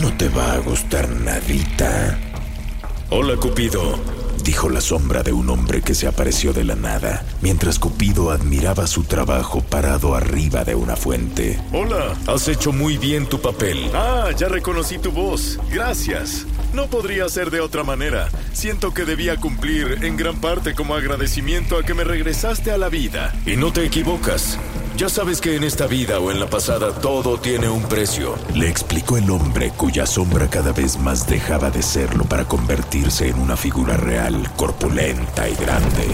no 0.00 0.16
te 0.16 0.28
va 0.28 0.52
a 0.52 0.58
gustar 0.58 1.08
nadita. 1.10 2.16
Hola, 3.10 3.34
Cupido. 3.34 3.98
Dijo 4.44 4.70
la 4.70 4.80
sombra 4.80 5.24
de 5.24 5.32
un 5.32 5.50
hombre 5.50 5.82
que 5.82 5.96
se 5.96 6.06
apareció 6.06 6.52
de 6.52 6.62
la 6.62 6.76
nada, 6.76 7.26
mientras 7.42 7.80
Cupido 7.80 8.30
admiraba 8.30 8.86
su 8.86 9.02
trabajo 9.02 9.62
parado 9.62 10.14
arriba 10.14 10.62
de 10.62 10.76
una 10.76 10.94
fuente. 10.94 11.58
Hola, 11.72 12.16
has 12.28 12.46
hecho 12.46 12.70
muy 12.70 12.98
bien 12.98 13.26
tu 13.26 13.40
papel. 13.40 13.90
Ah, 13.94 14.30
ya 14.38 14.46
reconocí 14.46 14.98
tu 14.98 15.10
voz. 15.10 15.58
Gracias. 15.72 16.46
No 16.72 16.86
podría 16.88 17.28
ser 17.28 17.50
de 17.50 17.60
otra 17.60 17.82
manera. 17.82 18.28
Siento 18.52 18.92
que 18.92 19.04
debía 19.04 19.36
cumplir 19.36 19.98
en 20.02 20.16
gran 20.16 20.40
parte 20.40 20.74
como 20.74 20.94
agradecimiento 20.94 21.78
a 21.78 21.82
que 21.82 21.94
me 21.94 22.04
regresaste 22.04 22.70
a 22.70 22.78
la 22.78 22.88
vida. 22.88 23.34
Y 23.46 23.56
no 23.56 23.72
te 23.72 23.84
equivocas. 23.84 24.58
Ya 24.98 25.08
sabes 25.08 25.40
que 25.40 25.54
en 25.54 25.62
esta 25.62 25.86
vida 25.86 26.18
o 26.18 26.32
en 26.32 26.40
la 26.40 26.50
pasada 26.50 26.90
todo 26.92 27.38
tiene 27.38 27.68
un 27.68 27.84
precio. 27.84 28.34
Le 28.52 28.68
explicó 28.68 29.16
el 29.16 29.30
hombre 29.30 29.70
cuya 29.70 30.06
sombra 30.06 30.50
cada 30.50 30.72
vez 30.72 30.98
más 30.98 31.28
dejaba 31.28 31.70
de 31.70 31.84
serlo 31.84 32.24
para 32.24 32.46
convertirse 32.46 33.28
en 33.28 33.38
una 33.38 33.56
figura 33.56 33.96
real, 33.96 34.50
corpulenta 34.56 35.48
y 35.48 35.54
grande. 35.54 36.04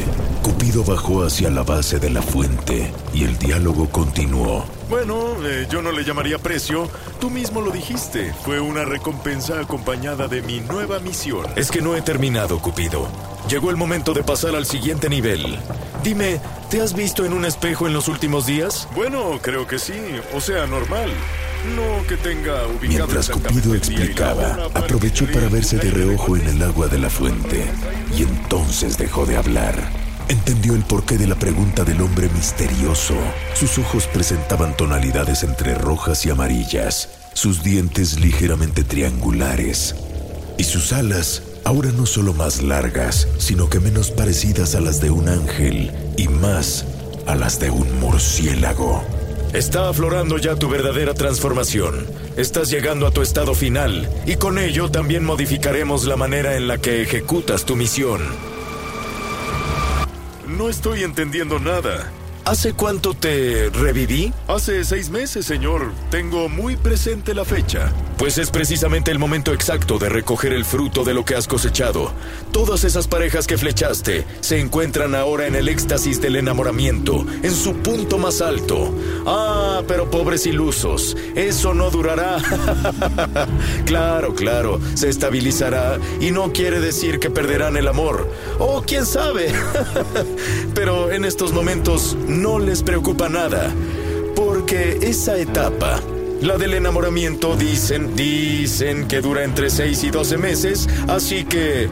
Cupido 0.43 0.85
bajó 0.85 1.25
hacia 1.25 1.49
la 1.49 1.62
base 1.62 1.99
de 1.99 2.11
la 2.11 2.21
fuente 2.21 2.93
y 3.14 3.25
el 3.25 3.38
diálogo 3.38 3.88
continuó. 3.88 4.67
Bueno, 4.91 5.35
eh, 5.43 5.67
yo 5.71 5.81
no 5.81 5.91
le 5.91 6.05
llamaría 6.05 6.37
precio. 6.37 6.87
Tú 7.19 7.31
mismo 7.31 7.62
lo 7.62 7.71
dijiste. 7.71 8.35
Fue 8.45 8.61
una 8.61 8.85
recompensa 8.85 9.61
acompañada 9.61 10.29
de 10.29 10.43
mi 10.43 10.61
nueva 10.61 10.99
misión. 10.99 11.47
Es 11.57 11.71
que 11.71 11.81
no 11.81 11.97
he 11.97 12.03
terminado, 12.03 12.59
Cupido. 12.59 13.09
Llegó 13.49 13.71
el 13.71 13.76
momento 13.76 14.12
de 14.12 14.23
pasar 14.23 14.55
al 14.55 14.67
siguiente 14.67 15.09
nivel. 15.09 15.59
Dime, 16.04 16.38
¿te 16.68 16.82
has 16.82 16.94
visto 16.94 17.25
en 17.25 17.32
un 17.32 17.46
espejo 17.46 17.87
en 17.87 17.94
los 17.94 18.08
últimos 18.08 18.44
días? 18.44 18.87
Bueno, 18.94 19.38
creo 19.40 19.66
que 19.66 19.78
sí. 19.78 19.94
O 20.34 20.40
sea, 20.42 20.66
normal. 20.66 21.11
No 21.75 22.06
que 22.06 22.18
tenga 22.18 22.66
ubicado 22.66 23.06
Mientras 23.06 23.30
Cupido 23.30 23.75
explicaba, 23.75 24.68
aprovechó 24.75 25.26
para 25.32 25.49
verse 25.49 25.78
de 25.78 25.90
reojo 25.90 26.37
en 26.37 26.46
el 26.46 26.62
agua 26.62 26.88
de 26.88 26.99
la 26.99 27.08
fuente 27.08 27.64
y 28.14 28.23
entonces 28.23 28.99
dejó 28.99 29.25
de 29.25 29.38
hablar. 29.38 29.75
Entendió 30.28 30.75
el 30.75 30.82
porqué 30.82 31.16
de 31.16 31.26
la 31.26 31.37
pregunta 31.37 31.84
del 31.84 32.02
hombre 32.02 32.28
misterioso. 32.34 33.16
Sus 33.54 33.78
ojos 33.78 34.06
presentaban 34.06 34.76
tonalidades 34.76 35.42
entre 35.42 35.75
rojas 35.75 36.26
y 36.26 36.30
amarillas, 36.30 37.08
sus 37.32 37.62
dientes 37.62 38.20
ligeramente 38.20 38.84
triangulares 38.84 39.94
y 40.58 40.64
sus 40.64 40.92
alas 40.92 41.42
ahora 41.64 41.90
no 41.92 42.06
solo 42.06 42.33
más 42.33 42.62
largas, 42.62 43.26
sino 43.38 43.68
que 43.68 43.80
menos 43.80 44.11
parecidas 44.11 44.75
a 44.75 44.80
las 44.80 45.00
de 45.00 45.11
un 45.11 45.28
ángel 45.28 45.90
y 46.16 46.28
más 46.28 46.87
a 47.26 47.35
las 47.35 47.59
de 47.59 47.71
un 47.71 47.99
murciélago. 48.00 49.02
Está 49.52 49.88
aflorando 49.88 50.37
ya 50.38 50.56
tu 50.56 50.68
verdadera 50.68 51.14
transformación. 51.14 52.06
Estás 52.37 52.71
llegando 52.71 53.06
a 53.06 53.12
tu 53.12 53.23
estado 53.23 53.54
final 53.54 54.09
y 54.26 54.37
con 54.37 54.59
ello 54.59 54.90
también 54.90 55.25
modificaremos 55.25 56.06
la 56.06 56.16
manera 56.16 56.56
en 56.56 56.66
la 56.66 56.78
que 56.78 57.02
ejecutas 57.02 57.64
tu 57.64 57.76
misión. 57.76 58.21
No 60.49 60.68
estoy 60.68 61.02
entendiendo 61.02 61.59
nada. 61.61 62.11
¿Hace 62.44 62.75
cuánto 62.75 63.14
te 63.14 63.71
reviví? 63.71 64.33
Hace 64.49 64.85
seis 64.85 65.09
meses, 65.09 65.47
señor. 65.47 65.92
Tengo 66.11 66.49
muy 66.49 66.76
presente 66.76 67.33
la 67.33 67.44
fecha. 67.44 67.92
Pues 68.16 68.38
es 68.38 68.50
precisamente 68.50 69.11
el 69.11 69.18
momento 69.18 69.52
exacto 69.52 69.99
de 69.99 70.09
recoger 70.09 70.52
el 70.52 70.64
fruto 70.64 71.02
de 71.02 71.14
lo 71.14 71.25
que 71.25 71.35
has 71.35 71.49
cosechado. 71.49 72.12
Todas 72.52 72.85
esas 72.85 73.09
parejas 73.09 73.49
que 73.49 73.59
flechaste 73.59 74.25
se 74.40 74.61
encuentran 74.61 75.16
ahora 75.16 75.49
en 75.49 75.56
el 75.56 75.68
éxtasis 75.68 76.21
del 76.21 76.37
enamoramiento, 76.37 77.26
en 77.42 77.50
su 77.52 77.75
punto 77.75 78.18
más 78.18 78.40
alto. 78.40 78.94
Ah, 79.26 79.83
pero 79.88 80.11
pobres 80.11 80.47
ilusos, 80.47 81.16
eso 81.35 81.75
no 81.75 81.90
durará. 81.90 82.37
claro, 83.85 84.35
claro, 84.35 84.80
se 84.94 85.09
estabilizará 85.09 85.99
y 86.21 86.30
no 86.30 86.52
quiere 86.52 86.80
decir 86.80 87.18
que 87.18 87.30
perderán 87.30 87.76
el 87.76 87.88
amor. 87.88 88.30
O 88.61 88.83
quién 88.83 89.06
sabe. 89.06 89.52
pero 90.75 91.11
en 91.11 91.25
estos 91.25 91.52
momentos 91.52 92.16
no 92.28 92.61
les 92.61 92.85
preocupa 92.85 93.28
nada, 93.28 93.75
porque 94.37 94.99
esa 95.02 95.37
etapa 95.37 96.00
la 96.44 96.58
del 96.58 96.74
enamoramiento 96.74 97.56
dicen, 97.56 98.14
dicen 98.14 99.08
que 99.08 99.22
dura 99.22 99.44
entre 99.44 99.70
6 99.70 100.04
y 100.04 100.10
12 100.10 100.36
meses, 100.36 100.88
así 101.08 101.44
que 101.44 101.88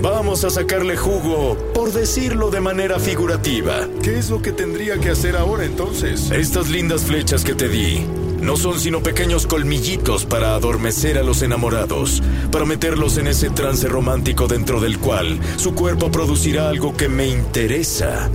vamos 0.00 0.44
a 0.44 0.50
sacarle 0.50 0.96
jugo, 0.96 1.58
por 1.74 1.92
decirlo 1.92 2.50
de 2.50 2.60
manera 2.60 2.98
figurativa. 2.98 3.86
¿Qué 4.02 4.18
es 4.18 4.30
lo 4.30 4.40
que 4.40 4.52
tendría 4.52 4.98
que 4.98 5.10
hacer 5.10 5.36
ahora 5.36 5.66
entonces? 5.66 6.30
Estas 6.30 6.70
lindas 6.70 7.02
flechas 7.02 7.44
que 7.44 7.54
te 7.54 7.68
di 7.68 8.06
no 8.40 8.56
son 8.56 8.80
sino 8.80 9.02
pequeños 9.02 9.46
colmillitos 9.46 10.24
para 10.24 10.54
adormecer 10.54 11.18
a 11.18 11.22
los 11.22 11.42
enamorados, 11.42 12.22
para 12.50 12.64
meterlos 12.64 13.18
en 13.18 13.26
ese 13.26 13.50
trance 13.50 13.86
romántico 13.88 14.48
dentro 14.48 14.80
del 14.80 14.98
cual 14.98 15.38
su 15.56 15.74
cuerpo 15.74 16.10
producirá 16.10 16.70
algo 16.70 16.96
que 16.96 17.08
me 17.08 17.28
interesa, 17.28 18.30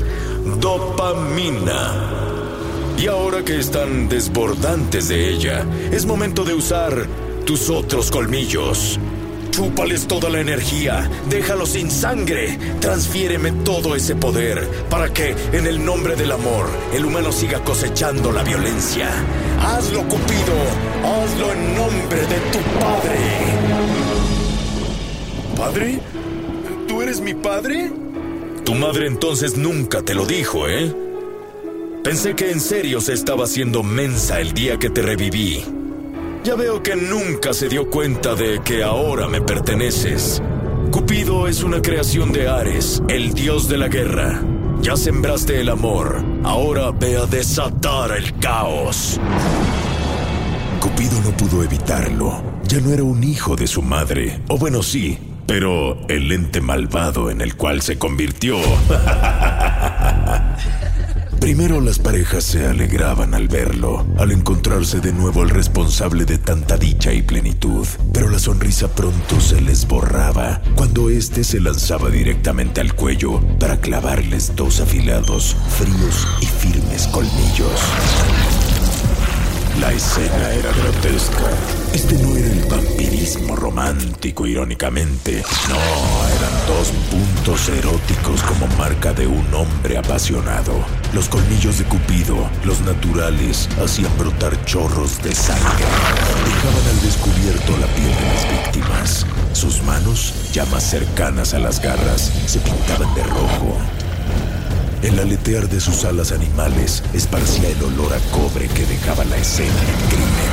dopamina. 0.61 2.26
Y 2.97 3.05
ahora 3.05 3.43
que 3.45 3.59
están 3.59 4.09
desbordantes 4.09 5.07
de 5.07 5.29
ella, 5.29 5.63
es 5.91 6.05
momento 6.07 6.43
de 6.43 6.55
usar 6.55 7.05
tus 7.45 7.69
otros 7.69 8.09
colmillos. 8.09 8.99
Chúpales 9.51 10.07
toda 10.07 10.29
la 10.29 10.39
energía, 10.41 11.09
déjalos 11.29 11.69
sin 11.69 11.91
sangre, 11.91 12.57
transfiéreme 12.79 13.51
todo 13.63 13.95
ese 13.95 14.15
poder 14.15 14.67
para 14.89 15.13
que, 15.13 15.35
en 15.51 15.67
el 15.67 15.83
nombre 15.85 16.15
del 16.15 16.31
amor, 16.31 16.67
el 16.91 17.05
humano 17.05 17.31
siga 17.31 17.63
cosechando 17.63 18.31
la 18.31 18.43
violencia. 18.43 19.09
Hazlo, 19.61 20.01
Cupido, 20.03 20.57
hazlo 21.03 21.53
en 21.53 21.75
nombre 21.75 22.21
de 22.21 22.39
tu 22.51 22.59
padre. 22.79 23.19
¿Padre? 25.55 25.99
¿Tú 26.87 27.01
eres 27.03 27.21
mi 27.21 27.35
padre? 27.35 27.91
Tu 28.63 28.73
madre 28.73 29.07
entonces 29.07 29.55
nunca 29.55 30.01
te 30.01 30.15
lo 30.15 30.25
dijo, 30.25 30.67
¿eh? 30.67 31.06
Pensé 32.07 32.35
que 32.35 32.49
en 32.51 32.61
serio 32.61 33.01
se 33.01 33.11
estaba 33.11 33.43
haciendo 33.43 33.83
mensa 33.83 34.39
el 34.39 34.53
día 34.53 34.79
que 34.79 34.89
te 34.89 35.01
reviví. 35.01 35.61
Ya 36.41 36.55
veo 36.55 36.81
que 36.81 36.95
nunca 36.95 37.53
se 37.53 37.67
dio 37.67 37.89
cuenta 37.89 38.33
de 38.33 38.61
que 38.63 38.81
ahora 38.81 39.27
me 39.27 39.41
perteneces. 39.41 40.41
Cupido 40.89 41.49
es 41.49 41.63
una 41.63 41.81
creación 41.81 42.31
de 42.31 42.47
Ares, 42.47 43.03
el 43.09 43.33
dios 43.33 43.67
de 43.67 43.77
la 43.77 43.89
guerra. 43.89 44.41
Ya 44.79 44.95
sembraste 44.95 45.59
el 45.59 45.67
amor, 45.67 46.23
ahora 46.45 46.91
ve 46.91 47.17
a 47.17 47.25
desatar 47.25 48.15
el 48.15 48.39
caos. 48.39 49.19
Cupido 50.79 51.19
no 51.25 51.35
pudo 51.35 51.61
evitarlo. 51.61 52.41
Ya 52.69 52.79
no 52.79 52.93
era 52.93 53.03
un 53.03 53.21
hijo 53.21 53.57
de 53.57 53.67
su 53.67 53.81
madre. 53.81 54.39
O 54.47 54.57
bueno, 54.57 54.81
sí, 54.81 55.17
pero 55.45 55.97
el 56.07 56.31
ente 56.31 56.61
malvado 56.61 57.29
en 57.29 57.41
el 57.41 57.57
cual 57.57 57.81
se 57.81 57.97
convirtió. 57.97 58.55
Primero 61.47 61.79
las 61.79 61.97
parejas 61.97 62.43
se 62.43 62.67
alegraban 62.67 63.33
al 63.33 63.47
verlo, 63.47 64.05
al 64.17 64.33
encontrarse 64.33 64.99
de 64.99 65.13
nuevo 65.13 65.43
el 65.43 65.49
responsable 65.49 66.25
de 66.25 66.37
tanta 66.37 66.75
dicha 66.75 67.13
y 67.13 67.21
plenitud, 67.21 67.87
pero 68.11 68.27
la 68.27 68.37
sonrisa 68.37 68.93
pronto 68.93 69.39
se 69.39 69.61
les 69.61 69.87
borraba 69.87 70.61
cuando 70.75 71.09
éste 71.09 71.45
se 71.45 71.61
lanzaba 71.61 72.09
directamente 72.09 72.81
al 72.81 72.95
cuello 72.95 73.39
para 73.61 73.79
clavarles 73.79 74.57
dos 74.57 74.81
afilados, 74.81 75.55
fríos 75.69 76.27
y 76.41 76.47
firmes 76.47 77.07
colmillos. 77.07 78.56
La 79.79 79.91
escena 79.93 80.51
era 80.53 80.71
grotesca. 80.71 81.51
Este 81.93 82.15
no 82.17 82.35
era 82.35 82.47
el 82.47 82.65
vampirismo 82.65 83.55
romántico, 83.55 84.47
irónicamente. 84.47 85.43
No, 85.69 85.75
eran 85.75 86.67
dos 86.67 86.91
puntos 87.11 87.69
eróticos 87.69 88.41
como 88.41 88.67
marca 88.75 89.13
de 89.13 89.27
un 89.27 89.53
hombre 89.53 89.97
apasionado. 89.97 90.73
Los 91.13 91.29
colmillos 91.29 91.77
de 91.77 91.85
Cupido, 91.85 92.49
los 92.65 92.81
naturales, 92.81 93.69
hacían 93.83 94.15
brotar 94.17 94.65
chorros 94.65 95.21
de 95.21 95.35
sangre. 95.35 95.85
Dejaban 96.45 96.87
al 96.89 97.01
descubierto 97.01 97.77
la 97.77 97.87
piel 97.87 98.15
de 98.15 98.33
las 98.33 98.49
víctimas. 98.49 99.25
Sus 99.53 99.83
manos, 99.83 100.33
ya 100.53 100.65
más 100.65 100.83
cercanas 100.89 101.53
a 101.53 101.59
las 101.59 101.79
garras, 101.79 102.31
se 102.47 102.59
pintaban 102.59 103.13
de 103.13 103.23
rojo. 103.23 103.77
El 105.07 105.17
aletear 105.19 105.69
de 105.69 105.79
sus 105.79 106.03
alas 106.03 106.33
animales 106.33 107.01
esparcía 107.13 107.69
el 107.69 107.81
olor 107.81 108.13
a 108.13 108.19
cobre 108.29 108.67
que 108.67 108.85
dejaba 108.85 109.23
la 109.23 109.37
escena 109.37 109.73
del 109.73 110.09
crimen. 110.09 110.51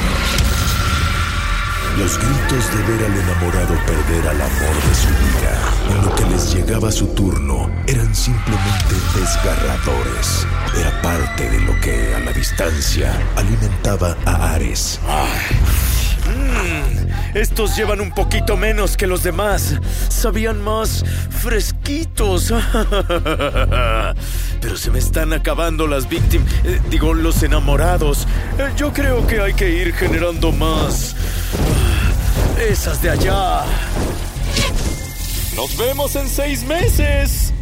Los 1.99 2.17
gritos 2.17 2.71
de 2.73 2.93
ver 2.93 3.05
al 3.05 3.19
enamorado 3.19 3.75
perder 3.85 4.29
al 4.29 4.41
amor 4.41 4.77
de 4.89 4.95
su 4.95 5.09
vida, 5.09 5.59
en 5.91 6.05
lo 6.05 6.15
que 6.15 6.25
les 6.27 6.55
llegaba 6.55 6.93
su 6.93 7.09
turno, 7.09 7.69
eran 7.89 8.15
simplemente 8.15 8.95
desgarradores. 9.17 10.47
Era 10.79 11.03
parte 11.03 11.51
de 11.51 11.61
lo 11.61 11.81
que, 11.81 12.15
a 12.15 12.21
la 12.21 12.33
distancia, 12.33 13.13
alimentaba 13.35 14.17
a 14.25 14.53
Ares. 14.53 15.01
Mm, 16.29 17.04
estos 17.35 17.77
llevan 17.77 18.01
un 18.01 18.11
poquito 18.13 18.57
menos 18.57 18.97
que 18.97 19.07
los 19.07 19.23
demás. 19.23 19.75
Sabían 20.09 20.63
más 20.63 21.05
fresquitos. 21.43 22.53
Pero 24.61 24.77
se 24.77 24.91
me 24.91 24.99
están 24.99 25.33
acabando 25.33 25.87
las 25.87 26.09
víctimas. 26.09 26.53
eh, 26.65 26.81
digo, 26.91 27.15
los 27.15 27.43
enamorados. 27.43 28.27
Eh, 28.59 28.71
yo 28.77 28.93
creo 28.93 29.27
que 29.27 29.41
hay 29.41 29.55
que 29.55 29.71
ir 29.71 29.93
generando 29.95 30.53
más. 30.53 31.15
Ah, 31.59 32.61
Esas 32.63 33.03
de 33.03 33.11
allá. 33.11 33.63
Nos 35.57 35.77
vemos 35.77 36.17
en 36.17 36.29
seis 36.29 36.65
meses. 36.65 37.53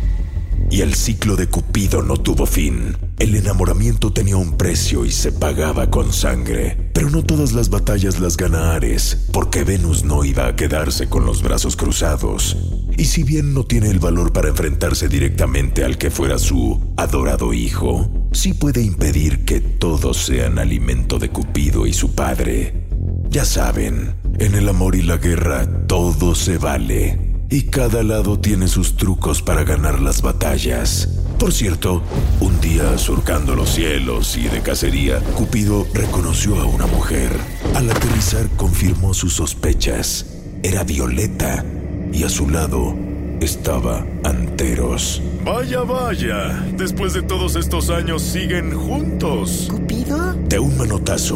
Y 0.71 0.81
el 0.81 0.95
ciclo 0.95 1.37
de 1.37 1.49
Cupido 1.49 2.03
no 2.03 2.17
tuvo 2.17 2.47
fin. 2.47 2.97
El 3.23 3.37
enamoramiento 3.37 4.13
tenía 4.13 4.37
un 4.37 4.57
precio 4.57 5.05
y 5.05 5.13
se 5.13 5.31
pagaba 5.31 5.91
con 5.91 6.13
sangre. 6.13 6.91
Pero 6.93 7.09
no 7.09 7.23
todas 7.23 7.53
las 7.53 7.71
batallas 7.71 8.19
las 8.19 8.37
gana 8.37 8.75
Ares, 8.75 9.29
porque 9.33 9.63
Venus 9.63 10.03
no 10.03 10.25
iba 10.25 10.49
a 10.49 10.57
quedarse 10.57 11.09
con 11.09 11.25
los 11.25 11.41
brazos 11.41 11.77
cruzados. 11.77 12.57
Y 12.99 13.05
si 13.05 13.23
bien 13.23 13.55
no 13.55 13.63
tiene 13.63 13.91
el 13.91 14.01
valor 14.01 14.33
para 14.33 14.49
enfrentarse 14.49 15.07
directamente 15.07 15.85
al 15.85 15.99
que 15.99 16.11
fuera 16.11 16.37
su 16.37 16.81
adorado 16.97 17.53
hijo, 17.53 18.11
sí 18.33 18.55
puede 18.55 18.83
impedir 18.83 19.45
que 19.45 19.61
todos 19.61 20.17
sean 20.17 20.59
alimento 20.59 21.21
de 21.21 21.29
Cupido 21.29 21.87
y 21.87 21.93
su 21.93 22.17
padre. 22.17 22.89
Ya 23.29 23.45
saben, 23.45 24.17
en 24.41 24.57
el 24.57 24.69
amor 24.69 24.97
y 24.97 25.03
la 25.03 25.19
guerra 25.19 25.87
todo 25.87 26.35
se 26.35 26.59
vale 26.59 27.33
y 27.53 27.65
cada 27.65 28.03
lado 28.03 28.41
tiene 28.41 28.67
sus 28.67 28.97
trucos 28.97 29.43
para 29.43 29.63
ganar 29.63 30.01
las 30.01 30.23
batallas. 30.23 31.22
Por 31.43 31.53
cierto, 31.53 32.01
un 32.39 32.61
día 32.61 32.97
surcando 32.97 33.57
los 33.57 33.71
cielos 33.71 34.37
y 34.37 34.45
de 34.45 34.61
cacería, 34.61 35.19
Cupido 35.35 35.89
reconoció 35.93 36.61
a 36.61 36.67
una 36.67 36.87
mujer. 36.87 37.33
Al 37.75 37.91
aterrizar 37.91 38.49
confirmó 38.57 39.13
sus 39.13 39.33
sospechas. 39.33 40.25
Era 40.63 40.85
Violeta 40.85 41.65
y 42.13 42.23
a 42.23 42.29
su 42.29 42.49
lado 42.49 42.95
estaba 43.41 44.07
Anteros. 44.23 45.21
Vaya, 45.45 45.81
vaya. 45.81 46.65
Después 46.77 47.13
de 47.13 47.23
todos 47.23 47.57
estos 47.57 47.91
años 47.91 48.23
siguen 48.23 48.79
juntos. 48.79 49.67
¿Cupido? 49.69 50.35
De 50.35 50.61
un 50.61 50.79
manotazo, 50.79 51.35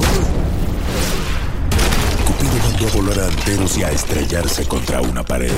Cupido 2.25 2.53
mandó 2.63 2.87
a 2.87 2.93
volar 2.93 3.19
a 3.25 3.27
Anteros 3.27 3.77
y 3.77 3.83
a 3.83 3.91
estrellarse 3.91 4.69
contra 4.69 5.01
una 5.01 5.25
pared. 5.25 5.51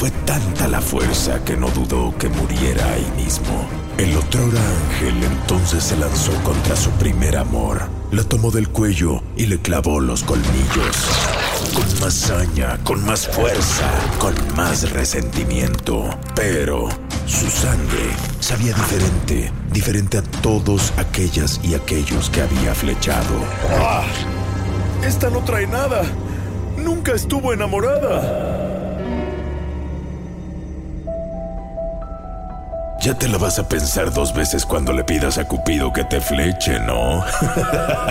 Fue 0.00 0.10
tanta 0.24 0.66
la 0.66 0.80
fuerza 0.80 1.44
que 1.44 1.58
no 1.58 1.68
dudó 1.68 2.16
que 2.16 2.30
muriera 2.30 2.90
ahí 2.90 3.06
mismo. 3.22 3.68
El 3.98 4.16
otrora 4.16 4.58
ángel 4.88 5.22
entonces 5.22 5.84
se 5.84 5.94
lanzó 5.98 6.32
contra 6.42 6.74
su 6.74 6.88
primer 6.92 7.36
amor. 7.36 7.82
La 8.10 8.24
tomó 8.24 8.50
del 8.50 8.70
cuello 8.70 9.22
y 9.36 9.44
le 9.44 9.58
clavó 9.58 10.00
los 10.00 10.24
colmillos. 10.24 10.96
Con 11.74 12.00
más 12.00 12.14
saña, 12.14 12.78
con 12.82 13.04
más 13.04 13.28
fuerza, 13.28 13.90
con 14.18 14.32
más 14.56 14.90
resentimiento. 14.90 16.08
Pero 16.34 16.88
su 17.26 17.50
sangre 17.50 18.08
sabía 18.40 18.72
diferente, 18.72 19.52
diferente 19.70 20.16
a 20.16 20.22
todos 20.22 20.94
aquellas 20.96 21.60
y 21.62 21.74
aquellos 21.74 22.30
que 22.30 22.40
había 22.40 22.74
flechado. 22.74 23.44
¡Ah! 23.78 24.06
Esta 25.04 25.28
no 25.28 25.40
trae 25.40 25.66
nada. 25.66 26.04
Nunca 26.78 27.12
estuvo 27.12 27.52
enamorada. 27.52 28.59
Ya 33.10 33.18
te 33.18 33.26
la 33.26 33.38
vas 33.38 33.58
a 33.58 33.68
pensar 33.68 34.12
dos 34.12 34.32
veces 34.32 34.64
cuando 34.64 34.92
le 34.92 35.02
pidas 35.02 35.36
a 35.36 35.44
Cupido 35.44 35.92
que 35.92 36.04
te 36.04 36.20
fleche, 36.20 36.78
¿no? 36.78 37.24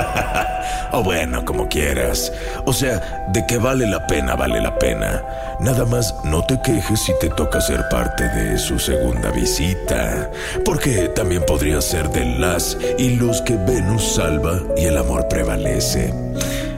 o 0.92 1.02
bueno, 1.02 1.46
como 1.46 1.70
quieras. 1.70 2.34
O 2.66 2.74
sea, 2.74 3.26
de 3.30 3.46
que 3.48 3.58
vale 3.58 3.88
la 3.88 4.06
pena, 4.08 4.36
vale 4.36 4.60
la 4.60 4.78
pena. 4.78 5.24
Nada 5.62 5.86
más 5.86 6.14
no 6.26 6.44
te 6.44 6.60
quejes 6.62 7.00
si 7.00 7.14
te 7.22 7.30
toca 7.30 7.62
ser 7.62 7.88
parte 7.88 8.28
de 8.28 8.58
su 8.58 8.78
segunda 8.78 9.32
visita. 9.32 10.30
Porque 10.66 11.08
también 11.16 11.46
podría 11.46 11.80
ser 11.80 12.10
de 12.10 12.26
las 12.38 12.76
y 12.98 13.16
los 13.16 13.42
que 13.44 13.56
Venus 13.56 14.16
salva 14.16 14.60
y 14.76 14.84
el 14.84 14.98
amor 14.98 15.30
prevalece. 15.30 16.14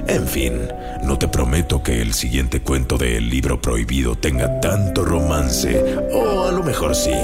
En 0.05 0.27
fin, 0.27 0.67
no 1.03 1.17
te 1.17 1.27
prometo 1.27 1.81
que 1.81 2.01
el 2.01 2.13
siguiente 2.13 2.61
cuento 2.61 2.97
del 2.97 3.29
libro 3.29 3.61
prohibido 3.61 4.15
tenga 4.15 4.59
tanto 4.59 5.03
romance, 5.03 5.83
o 6.13 6.47
a 6.47 6.51
lo 6.51 6.63
mejor 6.63 6.95
sí, 6.95 7.15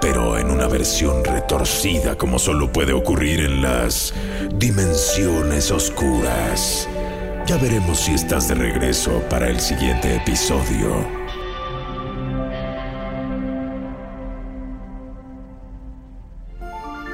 pero 0.00 0.36
en 0.38 0.50
una 0.50 0.66
versión 0.66 1.24
retorcida 1.24 2.16
como 2.16 2.38
solo 2.38 2.72
puede 2.72 2.92
ocurrir 2.92 3.40
en 3.40 3.62
las 3.62 4.12
dimensiones 4.54 5.70
oscuras. 5.70 6.88
Ya 7.46 7.56
veremos 7.56 8.00
si 8.00 8.14
estás 8.14 8.48
de 8.48 8.54
regreso 8.54 9.22
para 9.30 9.48
el 9.48 9.60
siguiente 9.60 10.16
episodio. 10.16 11.06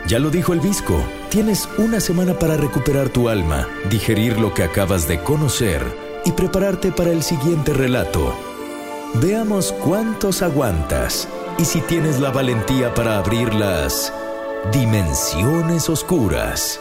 Ya 0.06 0.20
lo 0.20 0.30
dijo 0.30 0.52
el 0.52 0.60
Visco, 0.60 1.02
tienes 1.30 1.68
una 1.78 1.98
semana 2.00 2.38
para 2.38 2.56
recuperar 2.56 3.08
tu 3.08 3.28
alma, 3.28 3.66
digerir 3.90 4.38
lo 4.38 4.54
que 4.54 4.62
acabas 4.62 5.08
de 5.08 5.18
conocer 5.18 6.05
y 6.26 6.32
prepararte 6.32 6.92
para 6.92 7.10
el 7.10 7.22
siguiente 7.22 7.72
relato. 7.72 8.36
Veamos 9.14 9.72
cuántos 9.72 10.42
aguantas 10.42 11.28
y 11.56 11.64
si 11.64 11.80
tienes 11.80 12.20
la 12.20 12.30
valentía 12.30 12.92
para 12.92 13.16
abrir 13.16 13.54
las 13.54 14.12
dimensiones 14.72 15.88
oscuras. 15.88 16.80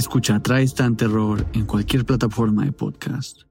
Escucha 0.00 0.40
Tristan 0.40 0.96
Terror 0.96 1.44
en 1.52 1.66
cualquier 1.66 2.06
plataforma 2.06 2.64
de 2.64 2.72
podcast. 2.72 3.42